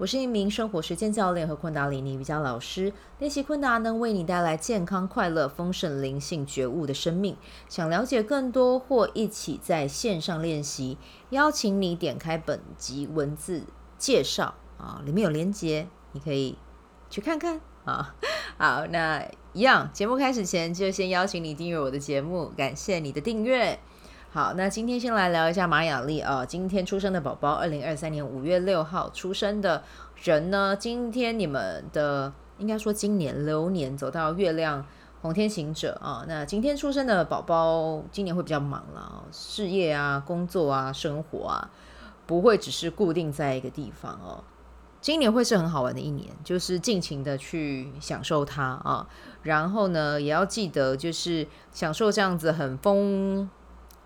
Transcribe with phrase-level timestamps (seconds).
[0.00, 7.36] 我是一名生活实践教练和昆达里尼瑜伽老师，练习昆达能为你带来健康、快乐、丰盛、灵性觉悟的生命。
[7.68, 10.96] 想了解更多或一起在线上练习，
[11.28, 13.64] 邀请你点开本集文字
[13.98, 16.56] 介绍啊，里面有连接，你可以
[17.10, 18.14] 去看看啊。
[18.56, 23.78] 好，那一样，节目开始前就先邀请你订阅我的节目，感谢你的订阅。
[24.32, 26.46] 好，那今天先来聊一下马雅丽啊。
[26.46, 29.82] 今天出生的宝宝，二零二三年五月六号出生的
[30.22, 34.86] 人呢，今天你们的应该说今年流年走到月亮
[35.20, 36.24] 红天行者啊。
[36.28, 41.68] 那今天出生的宝宝，今年会比较忙了，事业啊、工作啊、生活啊，
[42.24, 44.44] 不会只是固定在一个地方哦。
[45.00, 49.08] 今年会是很好玩的一年，就是尽情的去享受它啊。
[49.42, 53.50] 然后呢，也要记得就是享受这样子很丰。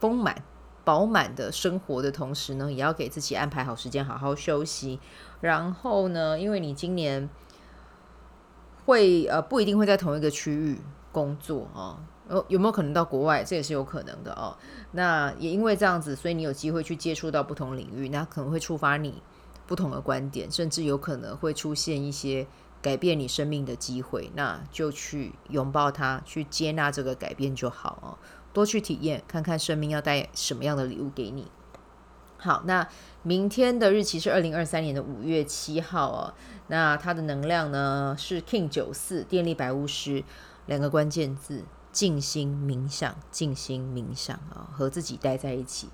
[0.00, 0.42] 丰满、
[0.82, 4.98] 饱满的生活的同时呢，也要给自己安排好时间，好好休息。
[5.40, 7.28] 然后呢，因为你今年
[8.86, 10.80] 会呃不一定会在同一个区域
[11.12, 13.44] 工作啊，有有没有可能到国外？
[13.44, 14.56] 这也是有可能的哦。
[14.92, 19.22] 那也因为这样子，所以你有机会去接触到不同领域，那可能会触发你
[19.66, 22.46] 不同的观点，甚至有可能会出现一些
[22.82, 24.30] 改变你生命的机会。
[24.34, 28.18] 那就去拥抱它，去接纳这个改变就好哦。
[28.52, 31.50] 多去体验，看看生命要带什么样的礼物给你。
[32.36, 32.88] 好，那
[33.22, 36.34] 明天的日期是二零二三年的五月七号哦。
[36.68, 40.24] 那它的能量呢是 King 九四电力白巫师，
[40.66, 45.90] 两个关键字：静心冥想，静心冥想啊，和自己待在一起，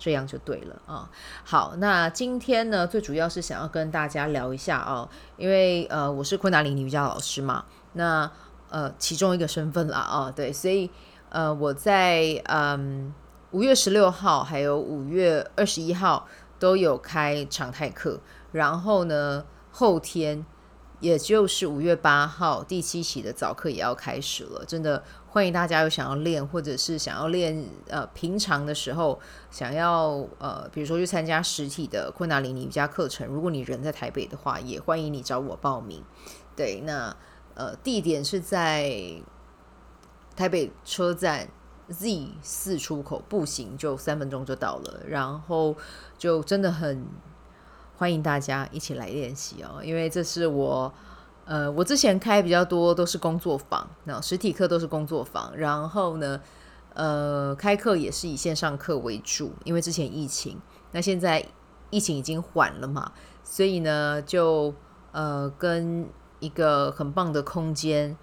[0.00, 1.08] 这样就对了啊。
[1.44, 8.28] 好，那今天呢，最主要是想要跟大家聊一下哦，因为呃，我是昆达里尼瑜伽老师嘛，那
[8.68, 10.90] 呃，其中一个身份啦啊，对，所以。
[11.32, 13.14] 呃，我在嗯
[13.52, 16.26] 五月十六号还有五月二十一号
[16.58, 18.18] 都有开常态课，
[18.50, 20.44] 然后呢，后天
[21.00, 29.18] 也就是五月八号第七期的早课也要开始了，真的欢迎大家有想要练或者是想要练呃平常的时候
[29.50, 36.04] 想要呃比如说去参加实体的昆达里尼瑜伽课程，如果你人在台北的话，也欢迎你找我报名。
[36.54, 37.16] 对，那
[37.54, 39.20] 呃地点是在。
[40.36, 41.48] 台北车站
[41.88, 45.76] Z 四出口，步行就三分钟就到了，然后
[46.16, 47.04] 就真的很
[48.00, 50.90] 欢迎大家一起来练习哦，因为这是我
[51.44, 56.40] 呃，我之前开比较多都是工作坊，那实体课都是工作坊，然后呢，
[56.94, 60.58] 呃，开课也是以线上课为主，因为之前疫情，
[60.92, 61.44] 那现在
[61.90, 63.12] 疫情已经缓了嘛，
[63.44, 64.72] 所以呢，就
[65.12, 68.16] 呃跟一个很棒的空间。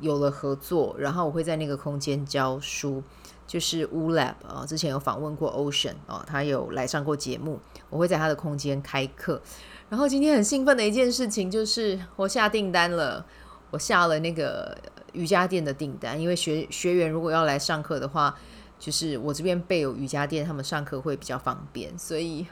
[0.00, 3.04] 有了合作，然后我会在那个空间教书，
[3.52, 9.42] 就是 Wu Lab 啊，之前有访问过 Ocean 啊，他有来上过节目，我会在他的空间开课。
[9.90, 13.26] 然后今天很兴奋的一件事情就是我下订单了，
[13.70, 14.74] 我下了那个
[15.12, 18.34] 瑜伽垫的订单，因为学学员如果要来上课的话，
[18.78, 22.46] 就是我这边备有瑜伽垫，他们上课会比较方便，所以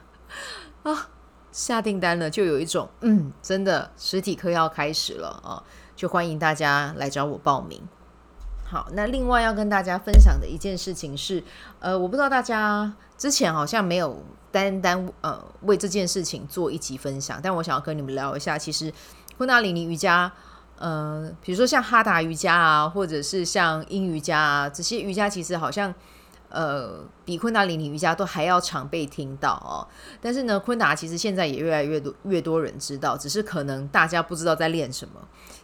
[0.82, 1.08] 啊
[1.50, 5.64] 下订单了，就有一种嗯，真的实体课要开始了啊。
[5.96, 7.80] 就欢迎大家来找我报名。
[8.70, 11.42] 好，那另外要跟大家分享的一件事情是，
[11.80, 14.22] 呃，我不知道大家之前好像没有
[14.52, 18.92] 单单呃为这件事情做一集分享，但我想要跟你们聊一下，其实
[19.36, 20.30] 昆达里尼瑜伽，
[20.78, 25.92] 呃，比如说像哈达瑜伽啊，或者是像阴瑜伽啊，这些瑜伽其实好像
[26.48, 29.82] 呃比昆达里尼瑜伽都还要常被听到哦。
[30.20, 35.14] 但是呢，昆达其实现在也越来越多越多人知道，只是可能大家不知道在练什么。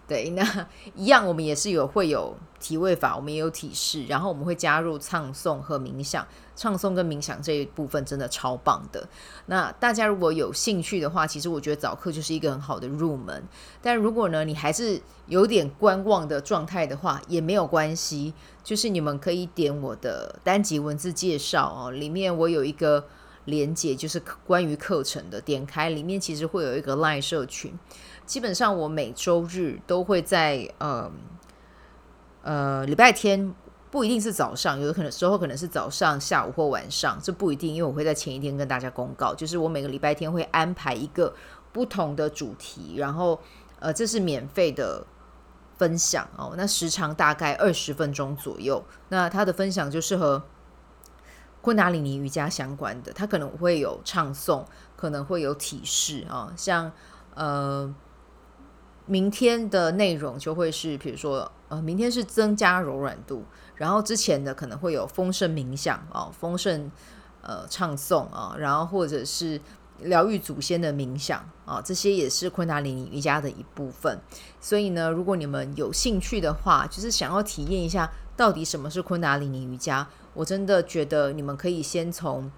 [0.08, 6.26] 对，那一样，我们也是有会有体位法，我们也有体式，然后我们会加入唱诵和冥想。
[6.54, 9.06] 唱诵跟冥想这一部分真的超棒的。
[9.44, 13.44] 那大家如果有兴趣的话，其实我觉得早课就是一个很好的入门。
[13.82, 18.32] 但如果呢，你还是有点观望的状态的话，也没有关系，
[18.64, 23.04] 就是你们可以点我的单集文字介绍哦，里面我有一个
[23.44, 27.78] 连接，就是关于课程的，点开里面其实会有一个 LINE 社群。
[28.26, 31.10] 基本上我每周日都会在呃
[32.42, 33.54] 呃礼拜天
[33.90, 41.32] 不一定是早上，有的可能时候可能是早上、下午或晚上，这不一定，因为我会在前一天跟大家公告，就是我每个礼拜天会安排一个
[41.72, 43.40] 不同的主题，然后
[43.78, 45.06] 呃这是免费的
[45.78, 50.42] 分享哦，那时长大概二十分钟左右，那他的分享就是和
[51.62, 54.64] 昆达里尼瑜伽相关的，他可能会有唱诵，
[54.96, 56.90] 可能会有体式啊，像
[57.34, 57.94] 呃，
[59.06, 63.44] 明天的内容就会是，比如说呃，明天是增加柔软度，
[63.76, 66.90] 然后之前的可能会有丰盛冥想啊，丰盛
[67.42, 69.60] 呃唱诵啊，然后或者是
[70.00, 74.18] 疗愈祖先的冥想啊，这些也是昆达里尼瑜伽的一部分。
[74.60, 80.06] 所以呢，如果你们有兴趣的话，就是想要体验一下到底什么是昆达里尼瑜伽。
[80.34, 82.50] 我真的觉得你们可以先从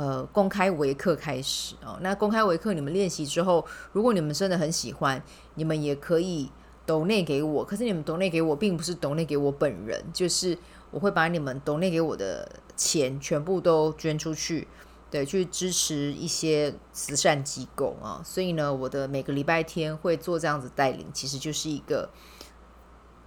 [0.00, 1.98] 呃公开维课开始哦。
[2.00, 3.62] 那公开维课你们练习之后，
[3.92, 5.22] 如果你们真的很喜欢，
[5.56, 6.50] 你们也可以
[6.86, 7.62] 抖内给我。
[7.62, 10.56] 可是你们抖内给我，并不是抖内给我本人，就是
[10.90, 14.66] 我会把你们抖内给我的钱全部都捐出去，
[15.10, 18.22] 对，去支持一些慈善机构啊。
[18.24, 22.08] 所以呢，我的每个礼拜天会做这样子带领，其实就是一个。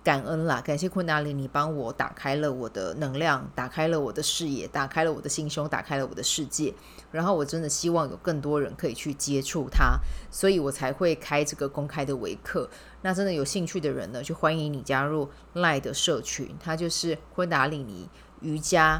[0.04, 6.74] 感恩啦，感谢昆达里尼帮我打开了我的能量，打开了我的视野，打开了我的心胸，打开了我的世界。
[7.10, 9.98] 然后我真的希望有更多人可以去接触它，
[10.30, 12.70] 所以我才会开这个公开的微课。
[13.02, 18.10] 那真的有兴趣的人呢，就欢迎你加入 LINE 的社群，它就是昆达里尼
[18.42, 19.00] 瑜伽。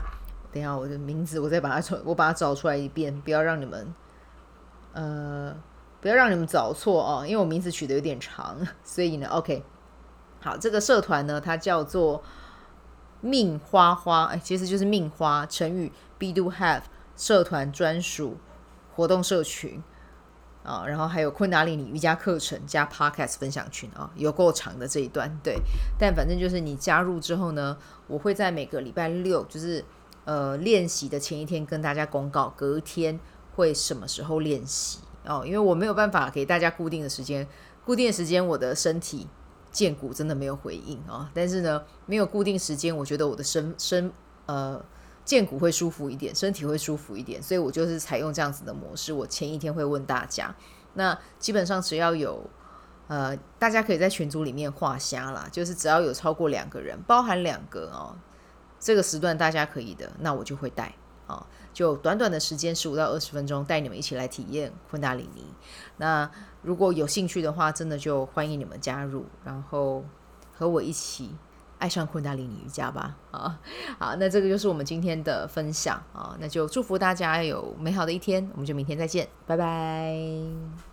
[0.54, 3.94] 等一下我的名字，我再把它找，我把它找出来一遍，不要让你们，
[4.94, 5.54] 呃，
[6.00, 9.64] 不要让你们找错哦，因为我名字取得有点长，所以呢，OK。
[10.44, 12.22] 好，这个社团呢，它叫做
[13.22, 15.90] 命花花，哎，其实就是命花成语。
[16.20, 16.84] Be Do Have
[17.16, 18.38] 社团专属
[18.94, 19.82] 活动社群
[20.64, 25.62] 啊，然后还有昆达里尼瑜伽课程加 Podcast 分享群啊，有够长的这一段，对。
[25.98, 29.84] 但反正就是你加入之后呢，我会在每个礼拜六，就是
[30.26, 33.20] 呃练习的前一天跟大家公告，隔天
[33.56, 37.48] 会什么时候练习哦，因为我没有办法给大家固定的时间，
[37.86, 39.28] 固定的时间我的身体。
[39.74, 44.10] 荐骨真的没有回应啊，但是呢，没有固定时间，我觉得我的身身
[44.46, 44.82] 呃
[45.26, 49.12] 荐骨会舒服一点，身体会舒服一点，所以我就是采用这样子的模式。
[49.12, 50.56] 我前一天会问大家，
[50.94, 52.48] 那基本上只要有
[53.08, 58.16] 呃，大家可以在群组里面画虾啦，就是只要有超过两个人，包含两个哦，
[58.80, 60.94] 这个时段大家可以的，那我就会带
[61.28, 65.46] 啊，就短短的时间十五到二十分钟，带你们一起来体验昆达里尼。
[65.98, 66.30] 那
[66.62, 70.04] 如果有兴趣的话，真的就欢迎你们加入，然后
[70.54, 71.36] 和我一起
[71.80, 73.18] 爱上昆达里尼瑜伽吧！
[73.32, 73.60] 啊，
[74.00, 80.93] 好，那这个就是我们今天的分享啊，那就祝福大家有美好的一天，我们就明天再见，拜拜！